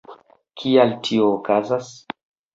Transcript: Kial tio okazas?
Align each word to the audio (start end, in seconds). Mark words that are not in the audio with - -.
Kial 0.61 0.95
tio 1.09 1.29
okazas? 1.35 1.93